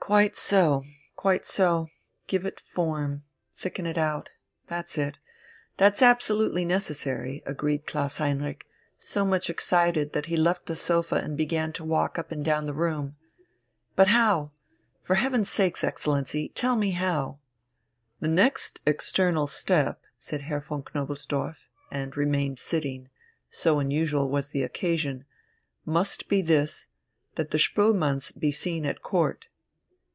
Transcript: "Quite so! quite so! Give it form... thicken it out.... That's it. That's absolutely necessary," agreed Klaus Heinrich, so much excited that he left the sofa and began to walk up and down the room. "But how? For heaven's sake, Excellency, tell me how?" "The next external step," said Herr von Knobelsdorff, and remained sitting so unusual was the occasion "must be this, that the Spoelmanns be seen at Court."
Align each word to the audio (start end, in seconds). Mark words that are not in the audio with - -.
"Quite 0.00 0.36
so! 0.36 0.84
quite 1.16 1.46
so! 1.46 1.88
Give 2.26 2.44
it 2.44 2.60
form... 2.60 3.24
thicken 3.54 3.86
it 3.86 3.96
out.... 3.96 4.28
That's 4.66 4.98
it. 4.98 5.16
That's 5.78 6.02
absolutely 6.02 6.66
necessary," 6.66 7.42
agreed 7.46 7.86
Klaus 7.86 8.18
Heinrich, 8.18 8.66
so 8.98 9.24
much 9.24 9.48
excited 9.48 10.12
that 10.12 10.26
he 10.26 10.36
left 10.36 10.66
the 10.66 10.76
sofa 10.76 11.14
and 11.14 11.38
began 11.38 11.72
to 11.72 11.84
walk 11.84 12.18
up 12.18 12.30
and 12.30 12.44
down 12.44 12.66
the 12.66 12.74
room. 12.74 13.16
"But 13.96 14.08
how? 14.08 14.50
For 15.02 15.14
heaven's 15.14 15.48
sake, 15.48 15.82
Excellency, 15.82 16.50
tell 16.50 16.76
me 16.76 16.90
how?" 16.90 17.38
"The 18.20 18.28
next 18.28 18.80
external 18.84 19.46
step," 19.46 20.02
said 20.18 20.42
Herr 20.42 20.60
von 20.60 20.82
Knobelsdorff, 20.82 21.66
and 21.90 22.14
remained 22.14 22.58
sitting 22.58 23.08
so 23.48 23.78
unusual 23.78 24.28
was 24.28 24.48
the 24.48 24.64
occasion 24.64 25.24
"must 25.86 26.28
be 26.28 26.42
this, 26.42 26.88
that 27.36 27.52
the 27.52 27.58
Spoelmanns 27.58 28.38
be 28.38 28.50
seen 28.50 28.84
at 28.84 29.00
Court." 29.00 29.46